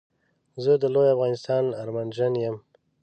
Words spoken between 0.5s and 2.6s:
زه د لوي افغانستان ارمانژن يم